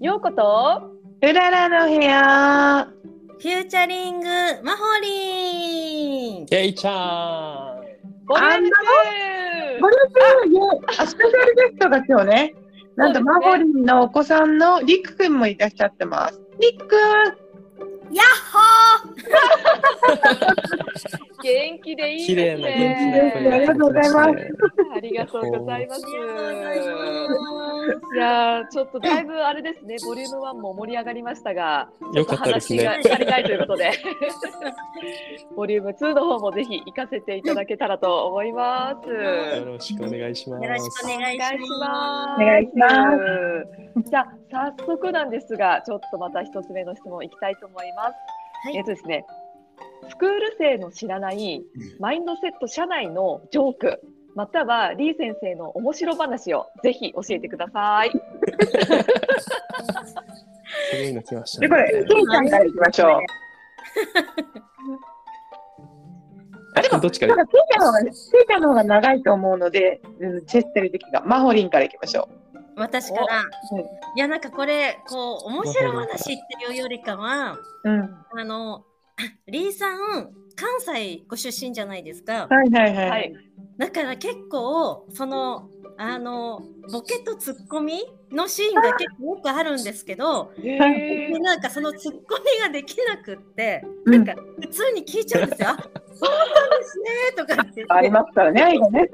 [0.00, 2.88] ようことうららの部屋。
[3.38, 4.28] フューチャリング
[4.64, 7.80] マホリンケイちゃん
[8.26, 8.70] ボリューム
[9.78, 12.54] これで、あ、スペシャルゲストが今日ね。
[12.96, 16.40] なんと、ねマホリンのお子さんのりくくんもいらっしゃってます。
[16.60, 17.39] りくくん。
[18.12, 18.60] ヤッホ
[21.42, 23.32] 元気でいい綺麗なですね。
[23.34, 24.30] 元気な声ありがとうございます。
[24.92, 26.02] ありがとうございます。
[26.02, 28.14] ーありがとうございます。
[28.14, 32.84] いやーちょっとだいぶあれですね、ボリューム1も盛り上がりましたが、よかったですね。
[32.84, 33.92] 話が足りないということで、
[35.56, 39.08] ボリューム2の方もぜひ行かせていただけたらと思います。
[39.08, 40.64] よろしくお願いします。
[40.64, 41.38] よろしくお願いし
[41.80, 42.42] ます。
[42.42, 44.02] お願いします。
[44.02, 44.08] す。
[44.10, 48.14] じゃあ早速なんですが、ちょっとまた一つ目の質問いきたいと思います。
[48.64, 49.24] はいえっとですね、
[50.08, 51.62] スクール生の知らない
[51.98, 54.00] マインドセット社内のジョーク、
[54.34, 58.10] またはリー先生の面白話をぜひ教えてください。
[60.90, 63.20] すごいの来ましたで、これ、ケイちゃんからいきましょう。
[66.76, 68.12] あでもどっちからなんか、ケイちゃんの方が、ケイ
[68.46, 72.28] ちゃんの方が長いと思うので、うん、チェステル時が、マホリンからいきましょ
[72.80, 73.76] 私からう。
[73.76, 73.80] うん
[74.16, 78.16] いやなんかこれこう面白話っていうよりかはうん。
[78.36, 78.84] あの
[79.46, 83.10] リーさん関西ご出身じゃないですかはいはいはい。
[83.10, 83.34] はい
[83.78, 95.68] だから結構そのあのボケとツッコミのシーンが結構よくあるんですけどへでなんかそのツッコミができなくって、うんなんか普通に聞いちゃうんですよ。
[95.68, 95.76] あ
[96.14, 99.08] そうなんですねとかってありますからね、愛がね。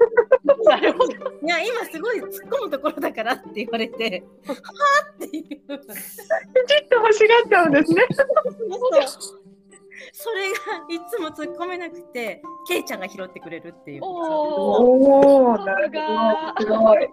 [0.45, 1.13] ーなるほど。
[1.13, 1.15] い
[1.47, 5.79] や今すごい突っ込むところだからって言われて はあっていう ちょっ
[6.89, 8.03] と欲しがっちゃうんですね。
[10.11, 10.55] それが
[10.89, 15.57] いつも突っ込めなくてケイちゃんが拾ってくれるっていうおお。
[15.57, 16.61] なるほど。
[16.61, 17.07] すごい。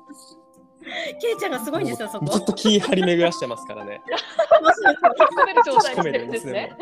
[1.20, 2.26] ケイちゃんがすごいんですよそこ。
[2.26, 4.02] ずっと気張り巡らしてますからね。
[5.32, 6.76] 込める状態にしてるんですね。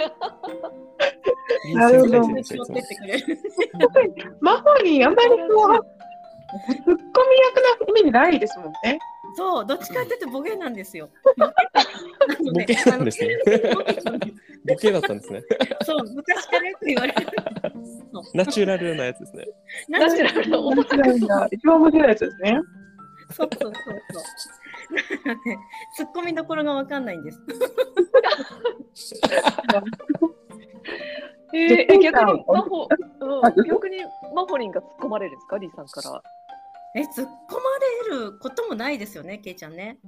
[1.74, 2.20] なるほど。
[4.40, 6.98] マホリン、あんまりこう、ツッコミ役な
[7.88, 8.98] イメージないですもんね。
[9.36, 11.08] そうどっちかっていうとボケなんですよ。
[11.36, 13.38] ボケなんですね。
[14.66, 15.42] ボケだったんですね。
[15.84, 17.26] そう昔からよく言われる。
[18.34, 19.48] ナチュラルなやつですね。
[19.88, 21.48] なんでナチュラルな面白いんだ。
[21.50, 22.60] 一番面白いやつですね。
[23.30, 24.22] そうそうそうそう。
[24.94, 25.58] だからね、
[25.98, 27.40] 突っ込みどころがわかんないんです。
[31.54, 33.98] えー、え逆にあマホ、うん、逆に
[34.34, 36.22] マホリンが突っ込まれるんですか、リーさんから。
[36.94, 37.28] え、突っ込ま
[38.10, 39.98] れることもないですよね、けいちゃんね。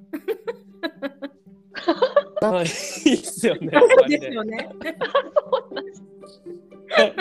[2.40, 3.70] ないっすよね。
[3.72, 4.68] そうですよね。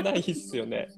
[0.04, 0.90] ないっすよね。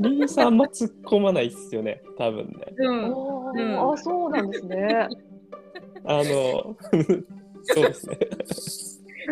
[0.00, 2.02] リーさんあんま突っ込まないっすよね。
[2.18, 2.74] 多分ね。
[2.76, 3.12] うん。
[3.12, 5.08] おうんーあ、そうなんですね。
[6.04, 6.76] あの、
[7.62, 8.18] そうですね。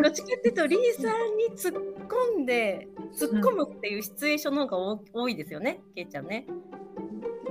[0.03, 1.83] どっちかっていうと、リーさんに突っ
[2.37, 4.79] 込んで、突っ込むっていうシチュエーションの方が
[5.13, 6.47] 多多いですよね、けいちゃんね。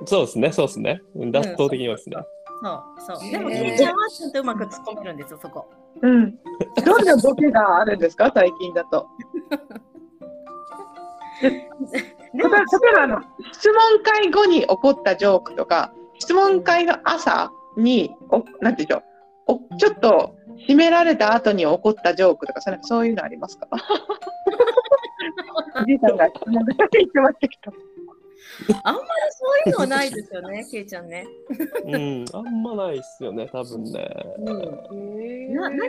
[0.06, 0.52] そうですね。
[0.52, 1.02] そうですね。
[1.16, 2.18] 脱倒的にはですね。
[2.18, 3.32] そうそう。
[3.32, 5.68] でも、へーけいちゃんはちゃんとうまく突っ込めるんですよ、そこ。
[6.02, 6.38] うん。
[6.86, 9.08] どんなボケがあるんですか、最近だと。
[11.42, 11.60] で 例
[12.00, 12.58] えもば、
[13.04, 13.22] あの
[13.52, 18.98] 質問会後に起こったジョークとか、質問会の朝に、おなんていうんでしょ
[19.48, 20.36] う、おちょっと
[20.68, 23.68] 締められた後に起こったジョークとか、それそういうのありますか？
[25.82, 27.95] おじいさんが質問で言ってましたけど。
[28.84, 31.26] あんまりそういうのはないですよね、 けいちゃんね。
[31.86, 32.26] うん。
[32.34, 33.48] あんまないっすよね。
[33.52, 34.08] 多分ね。
[34.40, 35.54] うん。
[35.56, 35.88] な何で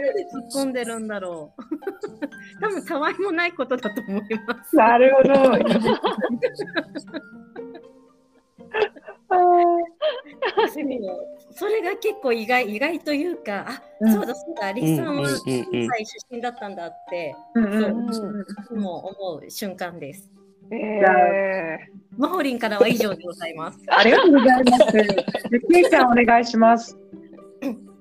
[0.52, 1.62] 突っ込んでるんだろう。
[2.60, 4.76] 多分たわいもないことだと思います。
[4.76, 5.32] なるほど。
[9.28, 9.34] あ
[11.52, 15.72] それが結構意外意外というか、あ、うんそうだそうだ、アリうんさんは関西出
[16.30, 17.74] 身だったんだって、ーうんうん
[18.74, 20.30] うんもう思う瞬間です。
[20.70, 21.78] え
[22.16, 23.78] マホリンからは以上でございます。
[23.88, 24.92] ありがとうございます。
[25.50, 26.98] で ケイちゃんお願いします。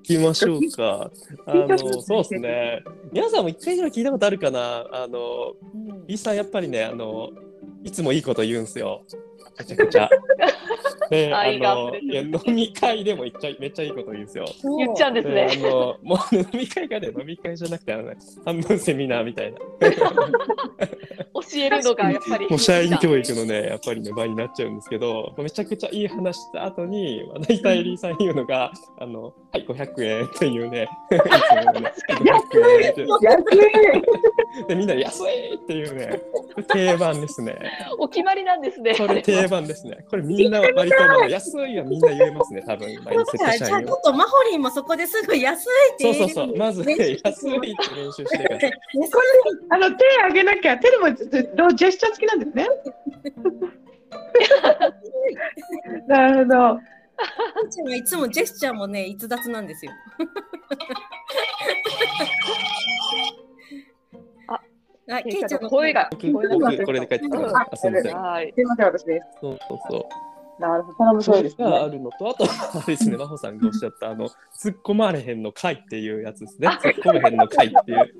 [0.06, 1.10] 聞きましょうか。
[1.46, 2.82] あの、そうですね。
[3.12, 4.86] 皆さんも一回ぐらい聞いたことあるかな。
[4.92, 7.30] あの、ーうんリーさんやっぱりね、あの、
[7.82, 9.02] いつもいいこと言うんすよ。
[9.58, 10.08] めちゃくちゃ。
[11.10, 14.44] で、 あの、溢いや飲み会でも言っちゃめっちゃいいこと言うんですよ。
[14.78, 15.56] 言っちゃうんですであね。
[15.62, 19.58] の、もう飲み会がね、飲み会じゃなくて、あのね、半分セミナーみたいな。
[19.58, 19.64] 教
[21.58, 22.48] えるのがやっぱり。
[22.48, 33.40] もう社員教育のね、やっぱりね、場になっちゃうんですけど、めちゃくちゃいい話した後に、まあ、大体リーさん言うのが、あの、はい、500円っていうね、 いつもね500円って安
[34.62, 34.68] い。
[34.68, 36.20] で、みんなで安いっていうね、
[36.68, 37.56] 定番ですね。
[37.98, 38.94] お決まりなんですね。
[38.94, 39.98] これ定番ですね。
[40.08, 40.96] これみんな割と。
[41.28, 42.88] 安いはみんな言えますね、多分。
[43.04, 43.82] マインドセットじゃあ社員は。
[43.82, 46.56] ちょっとマホリンもそこですぐ安いってそうそうそう。
[46.56, 48.72] まず、ね、安いって練習してください。
[49.70, 52.68] あの手上げなきゃ、手でもジェスチャー付きなんですね。
[56.08, 56.80] なるほど。
[57.66, 59.92] ケイちゃんはいつもジェスチャーもね逸脱なんですよ。
[64.48, 64.60] あ、
[65.10, 66.16] あケイちゃんの声がこ
[66.92, 67.88] れで帰ってきます。
[67.88, 68.12] みません。
[68.12, 68.18] た。
[68.18, 68.52] はい。
[68.54, 69.26] すみません、私です。
[69.40, 70.02] そうそうそう。
[70.58, 71.64] なるほど、それそうですね。
[71.64, 76.68] があるのと、あとはあれですね、真帆さんがおっしゃった、あの、突っ込まれへんの回っていうやつですね。
[76.68, 78.14] 突っ込めへんの回っていう。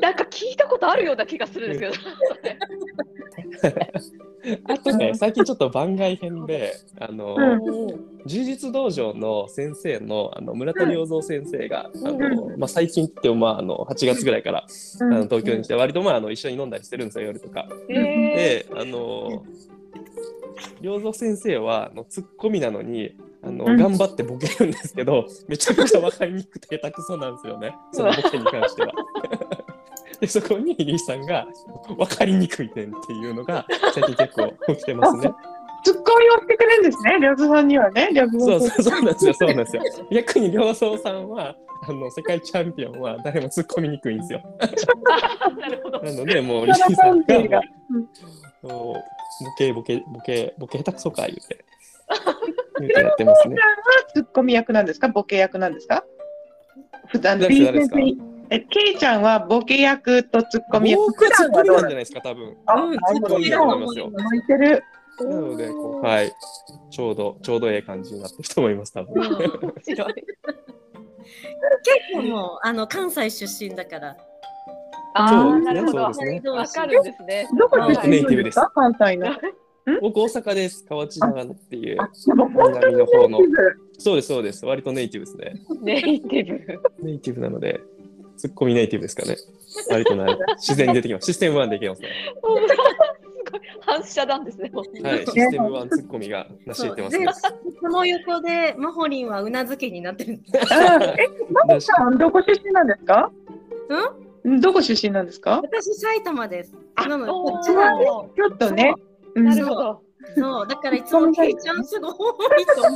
[0.00, 2.14] なんか聞いたことあるような気がするんですけど。
[4.68, 14.66] あとね、最近ちょっと番外編で、あの、うん柔術道場の先生のあの村田良三先生が、うんあのまあ、最近ってまああの8月ぐらいから、
[15.00, 17.68] あの東京に来て割とまああの一緒に飲んだりしてるんですよ夜とか。
[17.90, 19.44] えであの
[20.84, 28.92] 良三先生はあのツッコミなのにあの、うん頑張ってボケるんですけどめちゃくちゃ分かりにくくて下手くそなんですよね そのボケに関しては。
[30.20, 31.46] でそこにリーさんが
[31.88, 35.32] 分かりにくい点っていうのが最近結構起きてますね。
[35.84, 38.10] ツッコミをしてくれるんですね、両津さんにはね。
[38.38, 39.82] そうさんそうそうなんですよ、そうなんですよ。
[40.10, 41.54] 逆に良三さんは、
[41.86, 44.40] あの世界チャンピオンは誰も突っ込みにくいんですよ。
[44.60, 46.00] ー、 なるほど。
[46.00, 47.60] なので、もうリーさんが
[48.62, 48.94] う、
[49.42, 51.64] ボケボケボケボケ下手くそか言うて、
[52.80, 53.56] 言うてやってますね。
[54.14, 55.08] ツッコミ役なんですか？
[55.08, 56.04] ボケ役なんですか？
[57.08, 57.98] 普段誰です誰ですか？
[58.50, 61.00] え、ケイちゃんはボケ役とツッコミ役。
[61.06, 62.56] 僕はツッコミなんじゃないですか、多分。
[62.66, 64.82] あ、うんツッコミだと思いますよ向いてる。
[65.20, 66.32] なのでこう、はい、
[66.90, 69.14] ちょうど、ちょうどええ感じになってると思います、多分。
[69.22, 69.38] 面
[69.82, 70.14] 白い。
[70.14, 70.22] ケ
[72.10, 74.16] イちゃんもあの関西出身だから。
[75.14, 75.98] ああ、そうですねなるほど。
[76.02, 77.48] わかるんですね。
[77.56, 78.70] どこ出はい身なんですか？
[78.74, 79.28] 関西の。
[80.00, 80.84] 僕、大阪です。
[80.86, 81.98] 河内長野っていう。
[82.26, 84.66] 南の方のネイティブそうです、そうです。
[84.66, 85.62] 割とネイティブですね。
[85.82, 87.06] ネイティブ。
[87.06, 87.80] ネイティブなので、
[88.36, 89.36] ツッコミネイティブですかね。
[89.90, 90.26] 割とな
[90.56, 91.26] 自然に出てきます。
[91.26, 92.08] システム1でいけますね。
[92.34, 92.62] すごい
[93.80, 94.70] 反射なんですね。
[94.74, 97.26] はい、システム1ツッコミが成し得てますね。
[97.80, 100.40] その横でマホリンはうなずけになってる。
[100.70, 103.30] あえ、マモさん、どこ出身なんですか？
[103.90, 104.23] うん？
[104.60, 105.60] どこ出身なんですか？
[105.62, 106.74] 私埼玉です。
[106.96, 108.10] あなのでこっちなんです。
[108.36, 108.94] ちょっとね。
[109.34, 110.00] うんなるほど。
[110.36, 112.92] そうだからいつもケイちゃんすごいと思う。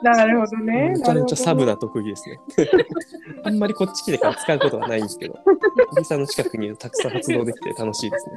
[0.00, 0.94] うなるほどね。
[0.96, 2.40] めちゃめちゃサブな特技ですね。
[3.44, 5.38] あんまりこっち来てから使うことはないんですけど、
[5.96, 8.32] リさんの近くにたくさん発動できて楽しいですね。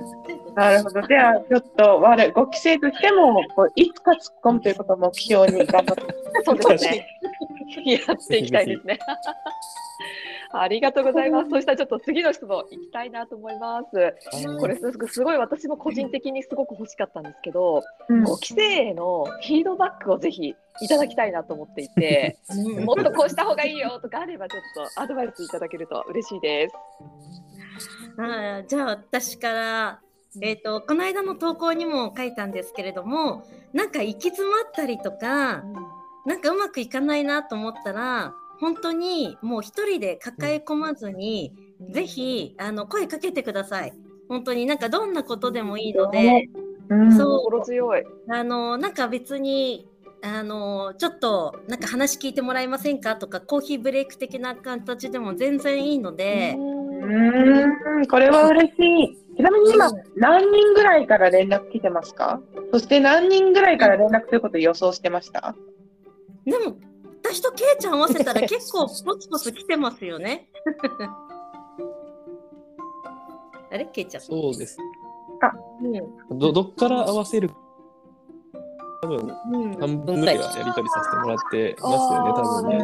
[0.56, 1.02] なるほど。
[1.02, 6.04] じゃあ、ちょっと我5期生としても、こういつか突っ込むということを目標に頑張って。
[6.46, 7.08] そうですね。
[7.86, 9.00] やっていきたいですね。
[10.54, 11.50] ありがとうございます。
[11.50, 14.16] そしたらちょっと次の質問いきたいなと思います。
[14.60, 26.76] これすごすごい私も個人的にすごく欲しかったんですけど、うん5期生へのフィードバックをぜひいただきたいなと思っていて、うんもっとこうした方がいいよとかあればちょっとアドバイスいただけると嬉しいです。
[28.18, 30.00] あーじゃあ私から、
[30.42, 35.64] えー、とこの間の投稿にも書いたんですけれどもなんか行き詰まったりとか
[36.26, 41.52] なんかうまくいかないなと思ったら本当にもう一人で抱え込まずに、
[41.90, 43.94] ぜひあの声かけてください。
[44.30, 46.48] 本当になんかどんなことでもいいので、
[46.90, 47.12] うん。
[47.12, 47.40] そう。
[47.40, 48.04] 心強い。
[48.30, 49.88] あのなんか別に
[50.22, 59.18] あのちょっとなんか話聞いてもらえませんかとかコーヒーブレイク的な形でも全然いいので、うーん、これは嬉しい。
[59.36, 62.40] ちなみに今、何人ぐらいから連絡来てますか？
[62.72, 65.56] そして何人ぐらいから連絡ということを予想してました？
[66.46, 66.78] でも
[67.34, 70.48] 私とケイちゃん合わせたら 結構ポツポツ来てますよね。
[73.72, 73.86] あれ？
[73.86, 74.22] ケイちゃん。
[74.22, 74.78] そうです。
[75.82, 75.88] う
[76.36, 77.50] んどどっから合わせる？
[79.02, 79.18] 多分
[79.54, 82.78] うん半分ぐらいはやり取りさせてもらってますよね、多分ね。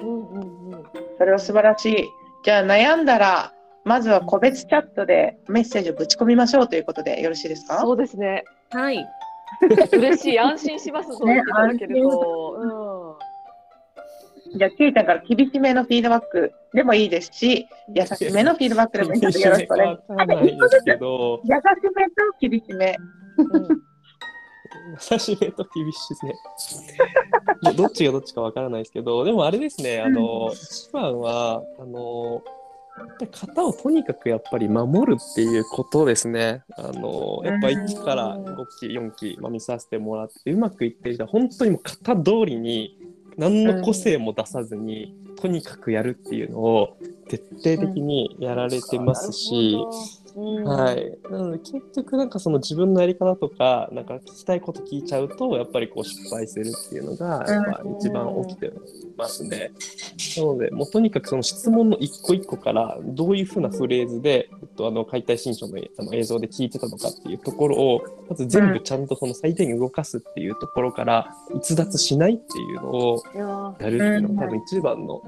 [0.00, 0.42] うんうん
[0.74, 0.84] うん。
[1.18, 2.08] それは素晴らしい。
[2.44, 3.52] じゃあ悩んだら、
[3.84, 7.80] まずは個別チャットでメッセージをぶち込みましょうということでよろしいですか？
[7.80, 8.44] そうですね。
[8.70, 9.04] はい。
[9.92, 10.38] 嬉しい。
[10.38, 11.10] 安心します。
[11.12, 12.56] そう言っていただけると。
[14.58, 20.18] じゃあ、ケイちゃんから厳しめのフィードバックでもいいですし、優しめのフィードバックでもいいので よろしくお願いします。
[20.18, 20.18] 優
[20.50, 20.98] し
[21.94, 22.96] めと厳しめ。
[23.38, 23.82] うんうん
[25.10, 26.34] 優しめと厳しいですね。
[27.74, 32.42] どっちがどっちかわからないですけど、でもあれですね、あの、一番は、あの、
[33.30, 36.64] 型をとにかくやっぱり守るっていうことですね。
[36.76, 42.98] あの、やっぱ1期から5期、4期、まあ、見させてもらって、うまくいってる人は本当にもう型通りに
[43.38, 49.76] 何の個性も出さずに、とにかくやるっていうのを徹底的にやられてますし、
[50.38, 50.64] うん。
[50.64, 58.72] はい、なので結局なんかその自分のやり方とかなんか聞きたいこと聞いちゃうとやっぱりこう失敗するっていうのがやっぱ一番起きて
[59.16, 59.72] ますね。
[60.36, 73.22] なのでもうとにかくその質問の一個一個からどういうふうなフレーズで、えっと、あの解体新書のあの映像で聞いてたのかっていうところをまず全部ちゃんとその最低限動かすっていうところから逸脱しないっていうのを
[73.80, 75.22] やるっていうのが多分一番の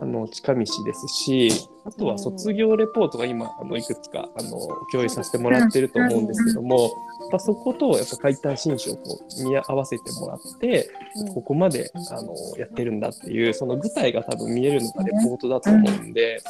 [0.00, 1.50] あの近道ですし
[1.84, 4.50] あとは卒業レポートが今あのいくつかあの
[4.92, 6.90] 共有させてもらってると思うんですけども、やっ
[7.32, 10.90] ぱそことやっぱ解体新書をこう見合わせてもらって
[11.34, 16.40] ここまであのやってるんだっていうその具体が多分見えるのがレポートだと思うんで。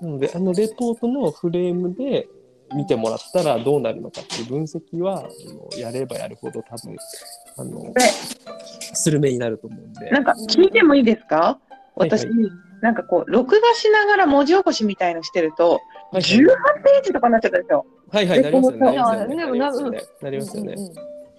[0.00, 2.28] なのであのレポートのフレームで
[2.74, 6.96] 見てもらったらどうなるのかっていう分析はあのやればやるほど多分
[7.56, 7.94] あの
[8.92, 10.10] スルメになると思うんで。
[10.10, 11.58] なんか聞いてもいいですか？
[11.96, 12.26] はいはい私、
[12.82, 15.80] なんかこう、録画しながら文字起こしみたいのしてると、
[16.12, 17.86] はい18ページとかになっちゃったんですよ。
[18.10, 18.78] はいはい、なりますよね。
[18.80, 19.36] なりますよね。
[19.36, 20.02] でもななりますよね。
[20.22, 20.76] なりますよね。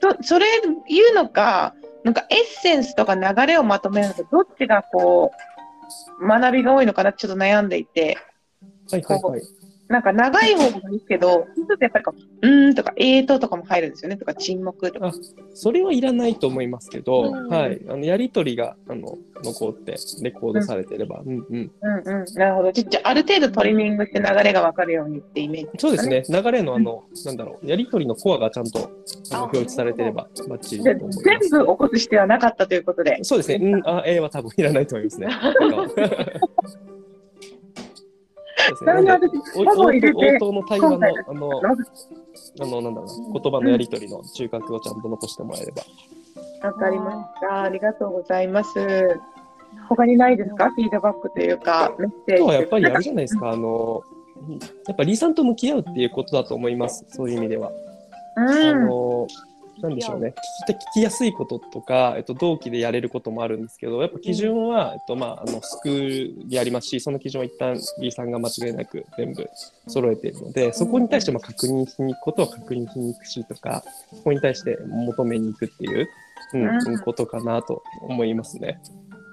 [0.01, 0.45] そそれ
[0.89, 5.31] 言うのか、なんかエッセンスとか流れをまとめるのか、どっちがこ
[6.19, 8.17] う、学びが多いのかなちょっと悩んでいて、
[8.91, 9.41] はいはいはい。
[9.87, 15.11] なんか長い方がいいけど、そうするとやっぱりこう、うーんとか、えーととかも入るんですよね、とか、沈黙とか。
[15.53, 17.79] それはいらないと思いますけど、うんはい。
[17.87, 21.71] あのやりとりがあの残ってレコードされてれば、うんうん。
[21.81, 22.71] うんうん、なるほど。
[22.71, 26.23] じじゃあ、ある程度トリミングして流れが分かるようにってイメージそうですね。
[26.29, 28.89] 流れのあの、なんだろう、やりとりのコアがちゃんと
[29.31, 31.37] あのあ表示されてればバッチリでだと思い全。
[31.39, 33.19] 部起こす必要はなかったということで。
[33.23, 33.57] そうですね。
[33.57, 35.27] うん、あ、えーは多分いらないと思いますね。
[38.69, 38.93] ですね。
[40.51, 41.61] の対話のあの
[42.61, 45.83] あのなんだろうな言葉のやりとりの中核をちゃんと残してもらえれば。
[46.69, 47.61] わかりました。
[47.63, 49.19] ありがとうございます。
[49.89, 50.69] 他にないですか？
[50.71, 52.43] フィードバックというか、メッセージ。
[52.43, 54.01] あとはやっぱりあれじゃないですか、あの、
[54.87, 57.71] やっぱリーさんと向き合うっていうことだと思います、そういう意味では。
[58.37, 58.87] あうん。
[58.87, 59.27] の、
[59.81, 60.33] なんでしょうね、
[60.69, 69.49] 聞き聞きやすいこととか、えっと、同期でやれることもあるんですけど、やっぱ基準は、えっと、まあ、あの、スクールでありますし、その基準は一旦リーさんが間違いなく全部
[69.87, 76.07] 揃えているので、そこに対してまあ確認しに行くことは確認しに行くしとか、そこに対して求めに行くっていう、
[76.53, 76.99] うんうん。
[76.99, 78.79] ことかなと思いますね。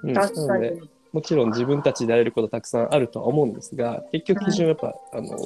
[0.02, 0.70] うん、確かに。
[1.12, 5.38] もちろん自分たちでやれることたくさんあるとは思うんですが、結局基準はやっぱ、あの、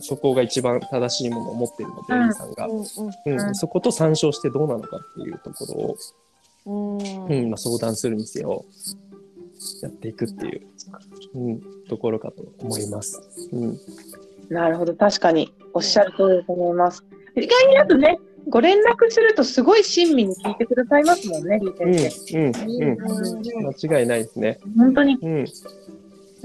[0.00, 2.66] そこが一番正しいものを持っているので、うんさんが。
[2.66, 5.96] うんうん、そこと参照してどうなのかっていうとこ
[6.66, 8.64] ろを、うんうんまあ、相談するにせよ、
[9.82, 10.66] やっていくっていう、
[11.34, 13.22] うん、ところかと思います。
[13.52, 13.78] うん、
[14.50, 14.94] なるほど。
[14.94, 15.52] 確かに。
[15.72, 17.04] おっしゃる通りだと思います。
[17.36, 22.64] 意外にあとね、ご連絡するとすごい親身に聞いてくださいますもんね、リうん、ー先生。
[22.64, 22.98] うん、
[23.58, 24.58] うん、間違いないですね。
[24.76, 25.44] 本当にうん、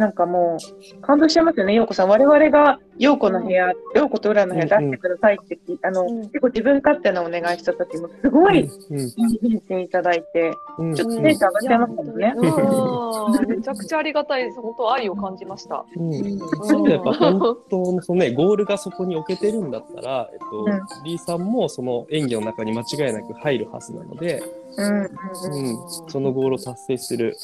[0.02, 2.10] なんかもう、感動しちゃいますよね、陽子さん。
[2.10, 6.22] 我々が陽子の部屋、陽子と裏の部屋出してくださいってあの、うん。
[6.24, 12.34] 結構自分勝手なお願いした時も、すごいうん、いい返信いただいて、うん、ちょっとテンション上がっちゃいましたもんね。
[12.36, 13.50] うん。
[13.50, 14.60] めちゃくちゃありがたいです。
[14.60, 15.86] 本当愛を感じました。
[15.96, 20.82] うん、そういう意味でやっぱ本当のそのね、ゴールがそこに置けてるんだったら、えっと、うん。
[21.06, 24.42] リーさんもその演技の中に間違いなく入るはずなので、
[24.78, 27.36] うんうんうん、そのゴールを達成する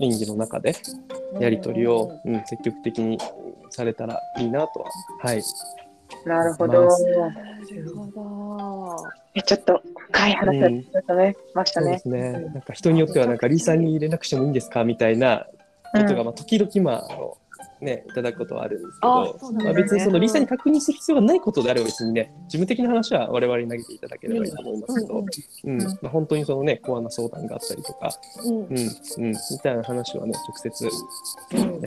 [0.00, 0.74] 演技の中で、
[1.40, 3.18] やり取りを、うん、積極的に
[3.70, 4.90] されたらいいなとは、
[5.20, 5.42] はい、
[6.24, 6.84] なるほど。
[6.84, 8.96] ますなるほど。
[9.34, 10.86] えちょっと深い話
[11.54, 12.32] ましたねそうで。
[12.32, 12.32] すね。
[12.32, 15.46] なんか人によってはなんかリーさんに連絡してもいいんですかみたいな
[15.92, 17.36] ことが、まあ時々まああの
[17.80, 19.64] ねいただくことはあるんですけあど、ね。
[19.64, 22.32] まあ別にそのリーさんに確認する必要がないことであれば別にね。
[22.48, 25.24] 事務的な話は我々に投げていただければいいと思いますけど、
[25.64, 25.78] うん。
[25.78, 28.10] まあ本当にそのねコアな相談があったりとか、
[28.44, 28.54] うん。
[28.54, 29.32] うんうん。
[29.32, 30.90] みたいな話はね直接
[31.54, 31.80] うん、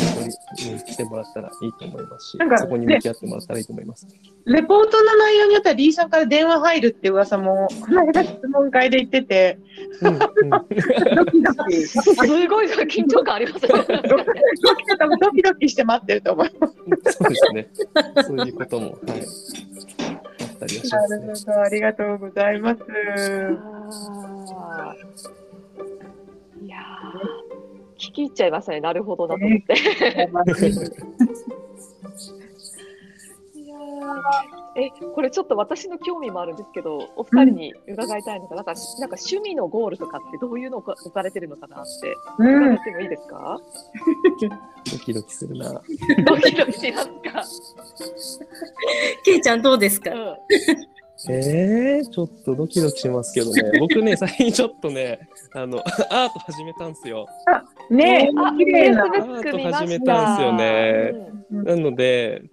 [0.78, 4.08] してもらったらいいと思いますしそこに向き合ってもらったらいいと思います。
[4.46, 9.60] レポートの内容によっては、リーさんから電話入るって噂も、この間質問会で言ってて、
[10.02, 10.20] うんうん。
[10.20, 13.70] ドキドキ、すごい緊張感ありますね。
[13.70, 16.74] ドキドキして待ってると思います。
[17.14, 17.70] そうですね。
[18.26, 18.98] そういうことも、はい。
[18.98, 21.20] あったりはしますね。
[21.20, 22.82] なるほど、ありがとうございます。
[26.64, 27.28] いやー
[27.98, 28.82] 聞き入っちゃいましたね。
[28.82, 29.74] なるほどなと思って。
[29.74, 31.08] いやー
[34.76, 43.60] え、これちょっと私の興味もあるんですけど、お二人に伺いたいのが、なんか、なんか趣味のゴールとかってどういうのが置かれてるのかなってうん伺っ、てもいいですか？
[44.92, 45.82] ドキドキするな。
[46.26, 47.44] ドキドキしますか？
[49.26, 50.38] けいちゃんどうですか、うん。
[51.34, 53.80] えー、ちょっとドキドキしますけどね。
[53.80, 57.26] 僕ね、最近ちょっとね、あの、アート始めたんですよ。
[57.90, 59.06] ねあ、え、綺麗な。
[59.06, 59.78] Facebook 見ました。
[59.80, 61.12] 始めたんですよね
[61.52, 62.44] うんなので、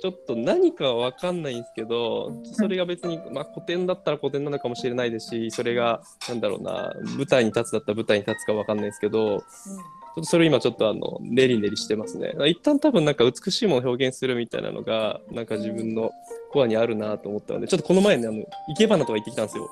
[0.00, 16.10] ちょっと何かは分かんないんですけどそれが別に、まあ、古典だったら古典なのかもしれないですしそれがなんだろうな舞台に立つだったら舞台に立つか分かんないですけどちょっとそれ今ちょっとあの練り練りしてますね一旦多分なんか美しいものを表現するみたいなのがなんか自分の
[16.52, 19.68] コアにあるなと思ったのでちょっとこの前ねあの生け花とか行ってきたんですよ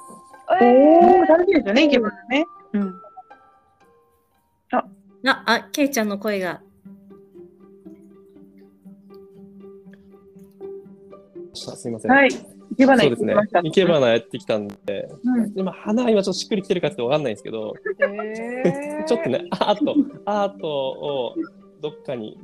[0.49, 2.47] おお、楽しいですよね、生き物ね。
[2.73, 2.95] うん。
[4.71, 6.61] あ、あ、けいちゃんの声が。
[11.57, 12.31] すいません、はい。
[12.31, 13.63] 生け花そうですね行ってきました。
[13.63, 15.53] 生け花やってきたんでうん。
[15.57, 21.35] 今花は今ちょっとしっくりきてるかって分かんないんですけどへー ちょっとね、アート、アートを
[21.81, 22.39] どっかに、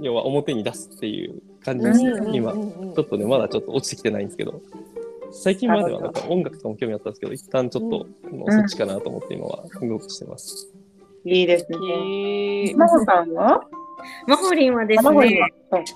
[0.00, 2.52] 要は表に出すっていう感じですね、うん今。
[2.52, 4.60] ちうんうんうんょっとね、まだちょっと落ちてきてないんですけど、
[5.32, 10.72] 最近まではなんか音楽とかも興味あったんですけど、一旦ちょっと、もうそっちかなと思って今は動きしてます。
[11.24, 11.78] いいですね。
[12.76, 13.66] 真帆さんは？
[14.26, 15.40] マホリンはですね、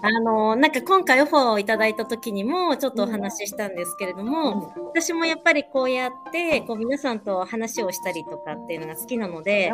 [0.03, 9.73] あのなんか今回オファーをいただいた時にもちょっとお話ししたんですけれども、私もやっぱりこうやってこう皆さんと話をしたりとかっていうのが好きなので、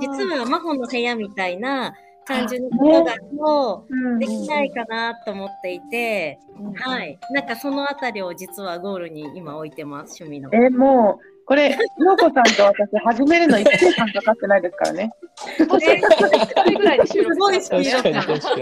[0.00, 1.94] 実はマホの部屋みたいな
[2.28, 4.18] 感じのことがこううん。
[4.18, 6.72] できないかなと思っていて、うん。
[6.74, 10.50] はい、なんかそのあたりを実はゴールに今置いてます、趣味の。
[10.52, 15.10] え、もう、これ、陽子さんと私、始めるの1週間かかってないですからね。
[15.56, 18.56] 確かに2人ぐらいで収録すごいよねスピード確かに確か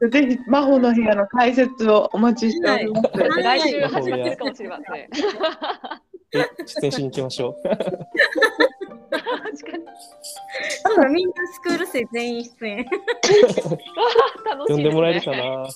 [0.00, 0.10] に。
[0.10, 3.08] ぜひ、真帆の部屋の解説をお待ちしております。
[3.18, 4.96] はい来週始まってるかもしれません。
[5.04, 7.62] え出演しに行きましょう。
[7.62, 9.84] 確かに。
[10.86, 12.86] そうだみんなスクール生全員出演。
[14.48, 15.68] 楽しい呼んでもらえるかな？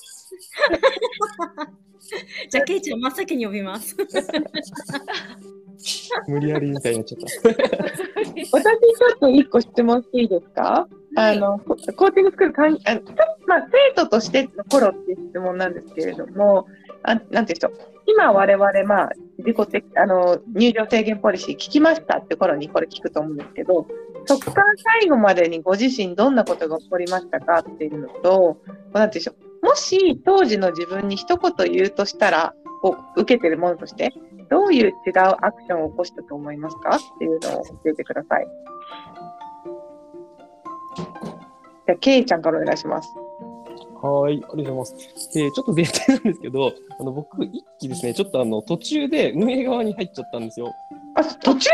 [2.49, 3.95] じゃあ、ケイちゃん真っ先に呼びます。
[6.27, 7.27] 無理やりみたいになっちゃった。
[8.51, 10.87] 私、ちょっと一個質問していいですか？
[11.15, 13.01] あの、ココーチングスクールかんあの、
[13.47, 16.67] まあ、生徒としての頃っていう質問なんですけれども、
[17.03, 17.73] あなんていうんでしょう。
[18.05, 23.85] 今我々、まあ、自己的、あの、入場制限ポリシー聞きましたって頃にこれ聞くと思うんですけど、
[24.25, 28.57] そこから最後までにご自身どんなことが起こりましたかっていうのと、
[28.93, 29.35] なんていうんでしょう。
[29.63, 34.13] もし当時の自分に一言言うとしたら、こう受けてるものとして、
[34.49, 34.93] どういう違う
[35.41, 38.47] アクションを起こしたと思いますかっていうのを教えてください。
[41.85, 43.09] じゃあ、ケイちゃんからお願いします。
[44.01, 44.95] はい、ありがとうございます。
[45.39, 50.73] えーちょっと前提なんですけど、あの僕、一期ですね、ちょっとあの途中で運営側に入っちゃったんですよ。
[51.15, 51.69] あ、途中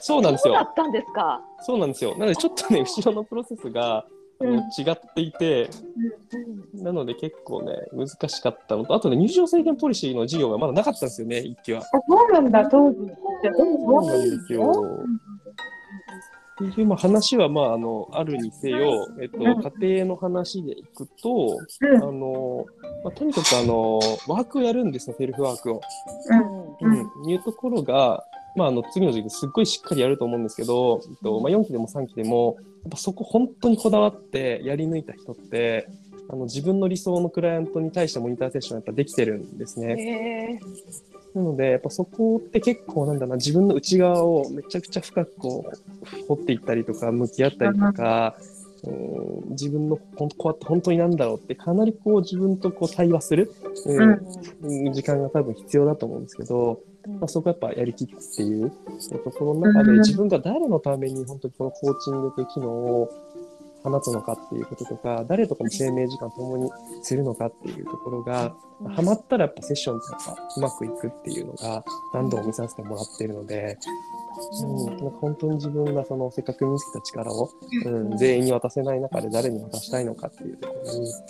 [0.00, 0.54] そうなんですよ。
[0.54, 1.40] そうだったんですか。
[1.60, 2.12] そうなんですよ。
[2.14, 4.04] なので、ちょっとね、後ろのプロセスが
[4.42, 5.68] 違っていて、
[6.74, 11.80] なので結構ね、難しかったのと、あとね、入場制限ポリシーの授業がまだなかったんですよね、一期は。
[11.80, 12.98] あ、そうなんだ、当時。
[12.98, 15.04] そうなんですよ。
[16.68, 22.66] っていうまあ話は、まあ、あのあるにせよ、えっと、家庭の話でいくと、うんあの
[23.02, 23.98] まあ、とにかくあの
[24.28, 25.80] ワークをやるんですね、セルフワークを。
[26.80, 28.24] うんうん、いうところが、
[28.56, 35.88] まあ、あの次の授業ですっごいしっかりやると思うんですけど、えっとまあ、4期でも3期でも、やっぱそこ本当にこだわってやり抜いた人って、
[36.28, 40.60] あの自分の理想のクライアントに対してモニターセッションやっぱできてるんですね。
[41.34, 48.60] なので、やっぱそこって結構なんだな、自分の内側をめちゃくちゃ深くこう掘っていったりとか、向き合ったりとか、うん
[49.50, 53.52] 自分のほんこうやって本当になんだろうって、かなりこう自分とこう対話する、
[53.84, 54.06] う
[54.88, 54.92] ん。
[54.92, 58.70] 時間が多分必要だと思うんですけど、まあ、そこやっぱやりきるっていう
[59.24, 59.98] ところの中で、うん。
[60.00, 63.08] 自分が誰のために本当にこのコーチングという機能を
[63.82, 66.70] 放つのかっていうこととか、誰とかも生命時間共に
[67.02, 68.54] するのかっていうところが、
[68.94, 71.84] ハマったらやっぱセッションってやっぱうまくいくっていうのが
[72.14, 73.78] 何度も見させてもらっているので、
[74.62, 77.50] うん、なんか本当に自分がそのせっかく見つけた力を、
[77.86, 81.22] うん、全員に渡せない中で誰に渡したいのかっていうところに、なん。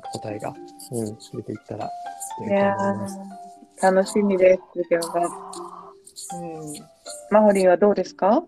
[0.00, 0.54] か答えが、
[0.92, 3.47] うん、出ていったらいいと思います。
[3.80, 4.62] ー楽しみです。
[4.88, 5.26] 授業が。
[5.26, 6.74] うん
[7.30, 8.42] マホリンはどうですか？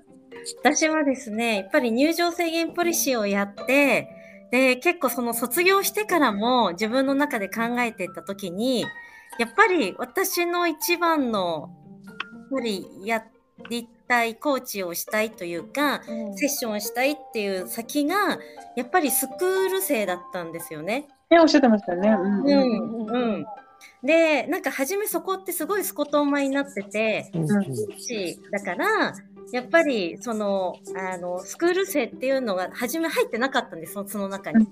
[0.63, 4.09] 私はですね、やっぱり入場制限ポリシーをやって、
[4.51, 8.87] で、結構その卒業してからも自分の中で考えていった時に、
[9.39, 11.71] やっぱり私の一番の、
[12.07, 13.25] やっぱりや
[13.69, 16.01] りたいコーチをしたいというか、
[16.37, 18.39] セッションしたいっていう先が、
[18.77, 21.07] やっぱりスクール生だったんですよね。
[21.31, 22.09] ね、おっしゃってましたね。
[22.09, 23.47] うんううんん、うん。
[24.03, 27.43] で、なんか初めそこってすごいスコトンマになってて、うん。
[27.43, 27.75] うん。
[27.99, 29.15] しだから
[29.53, 33.81] やっぱりそのあのスクール生っていうのが初め入ってなかったん。
[33.81, 34.67] ですそのその中に。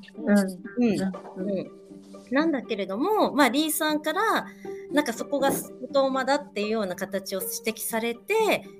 [2.30, 2.52] なん。
[2.52, 4.00] だけれども、まあ、リーさん。
[4.02, 4.46] から
[4.92, 8.34] なんかそこが太馬だっていうような形を指摘されて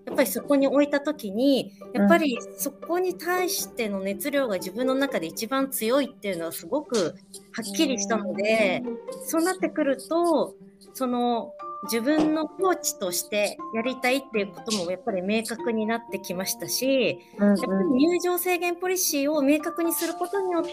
[0.07, 7.15] やっぱりそこに置いた時にやっぱりそこに対しての熱量が自分の中で一番強いっていうのはすごく
[7.53, 8.83] はっきりしたので
[9.27, 10.55] そうなってくると
[10.95, 11.53] その
[11.85, 20.73] 自分のコーチとしてやりたいっていうこともやっぱり明確になってきましたし、うんやっぱり入場制限ポリシーを明確にすることによって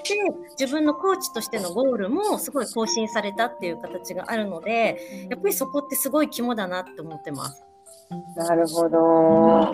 [0.59, 7.63] 自分のコーチとしてのゴールもすごい更新されたっていう形があるのでやっぱりそこってすごい肝だなって思ってます。
[8.35, 8.97] なるほあど。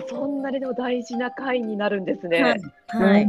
[0.00, 2.42] ーそんなにでも大事な回になるんですね。
[2.88, 3.28] はい、はい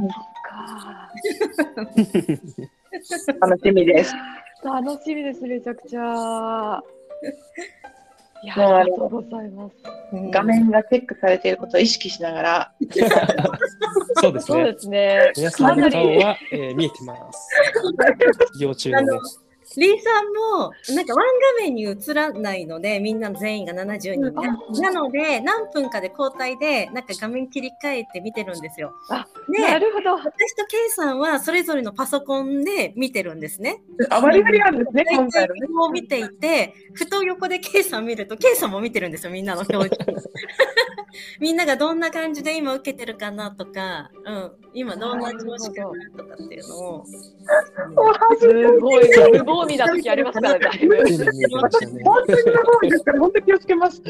[3.39, 4.13] 楽しみです。
[4.63, 6.81] 楽しみです、めちゃくちゃ。
[8.43, 9.75] いや、もうありがとうございます。
[10.11, 12.71] うん画面がチェックされていることを意識しながら、
[14.21, 14.79] そうですねそうで。
[14.79, 15.31] すね。
[15.35, 17.49] 皆さんの顔は、えー見えてます。
[18.59, 19.42] 要注意です。
[19.77, 21.25] リーさんもなんかワン
[21.59, 24.31] 画面に映らないのでみんな全員が70人ね、
[24.69, 28.93] うんなので何分かで交代でなんか画面切り替えて見てるんですよ。
[29.09, 30.15] あでなるほど。
[30.15, 33.81] 私とケイさんはそれぞれのパソコンで見てるんですね。
[34.09, 35.67] あまりありあるんですね、今回のね。
[35.79, 39.95] を見ていて、ふと横でケイさん見ると、ケイさんも見てるんですよ、みんなの表情。
[41.39, 47.05] みんながどんな感じで今受けてるかなとか、うん、今どんな調子かなとかっていうのを。
[48.39, 50.69] すごい、無防備な時ありますからね。
[50.69, 51.25] 本当にす
[52.03, 54.01] ごいですから、本当に気をつけます。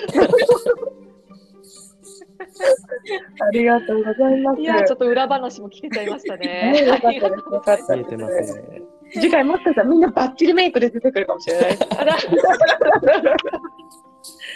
[3.39, 4.62] ありがとうございます。
[4.62, 6.86] いや、ちょっと裏話も聞けちゃいましたねね。
[6.86, 7.26] よかったです。
[7.26, 8.56] よかった見えてますです。
[8.56, 8.82] ね。
[9.13, 11.78] 次回もしかしたらみんなバッチリメイクで出てくるかもしれない。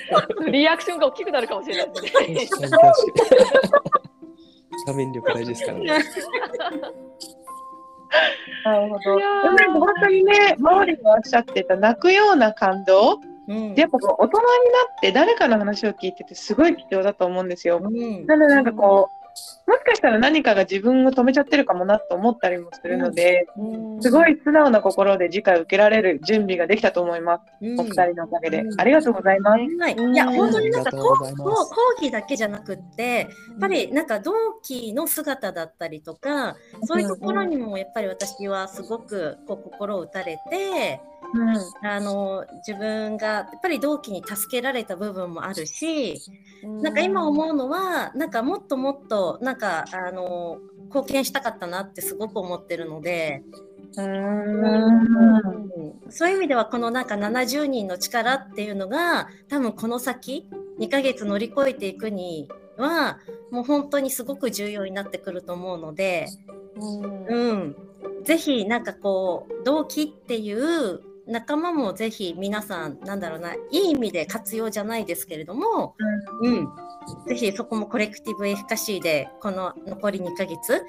[0.51, 1.93] リアクションが大きくなるかもしれない
[2.33, 2.69] ですね。
[4.85, 5.85] 画面力大事ですからね。
[8.63, 9.17] なるほど。
[9.17, 14.47] でもなんか本当にね、周りがおっしゃってた泣くような感動、うんやっぱこう大人にな
[14.97, 17.79] って誰かの話を聞いててすごい貴重だと思うんですよ。
[17.81, 19.16] うんなのでなんかこう、
[19.67, 23.47] もしかしたら何かが自分を止めちゃってるかもなと思ったりもするので、
[23.99, 27.43] すごい素直な心で次回受けられる準備ができたと思います。
[27.61, 27.79] うん。
[27.81, 28.61] お二人のおかげで。
[28.61, 28.75] う。
[28.75, 28.79] ん。
[28.79, 29.59] ありがとうございます。
[29.59, 31.13] はい、や本当になんか講
[32.01, 33.27] 義だけじゃなくってやっ
[33.59, 34.31] ぱりなんか同
[34.63, 41.01] 期の姿だったりとかそういうところにもやっぱり私はすごくこう心を打たれて
[41.83, 46.21] あの自分がやっぱり同期に助けられた部分もあるし
[46.63, 53.43] なんか今思うのはなんかもっともっとなんかあの貢献したかったなってすごく思ってるので、
[53.97, 54.65] うーん。
[54.65, 55.67] うん
[56.09, 60.47] そういう意味ではこのなんか70人の力っていうのが多分この先
[60.79, 63.19] 2ヶ月乗り越えていくには
[63.51, 66.27] もう本当にすごく重要になってくると思うので、
[67.29, 67.75] うん、
[68.23, 75.95] ぜひなんかこう同期っていう仲間もぜひ皆さんなんだろうないい意味で活用じゃないですけれども、
[76.41, 76.67] うん、
[77.27, 80.83] ぜひそこもコレクティブエフィカシーでこの残り2ヶ月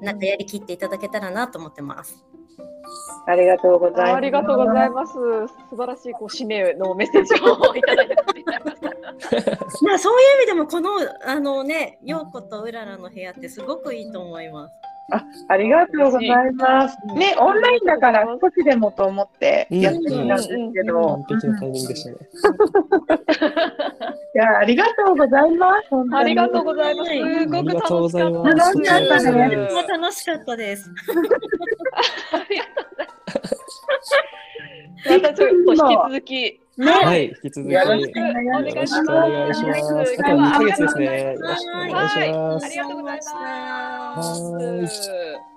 [0.00, 2.24] なんかやりきっていただけたらなと思ってます。
[3.26, 4.14] ありがとうございます。
[4.14, 5.12] ありがとうございます。
[5.70, 8.14] 素晴らしいこう締めのメッセージをいただいて
[9.82, 10.90] ま あそういう意味でもこの
[11.24, 14.74] あのね陽子とうららの部屋ってすごくいいと思います。
[15.48, 16.96] ありがとうございます。
[17.14, 21.24] ね、オンラインだから少しでもと思ってやってみたんですけど。
[21.28, 22.16] 完、璧なタイミングでしたね。
[24.34, 25.88] いや、ありがとうございます。
[25.90, 27.10] 本当にありがとうございます。
[27.10, 28.44] すごく楽しかったです。
[28.48, 30.90] 楽しかったね楽しかったです。
[32.32, 33.34] ありがとうございま
[35.04, 35.10] す。
[35.10, 36.63] またちょっと引き続き。
[36.76, 38.06] ね、はい、引き続きよよろし
[38.74, 39.74] ろしくくお願いしま
[40.06, 40.16] す。
[40.18, 41.34] あと2ヶ月ですね。
[41.34, 42.68] よろしくお願いしはい、ますあ。
[42.68, 43.22] りがとうございま
[44.88, 45.10] す。
[45.10, 45.53] はい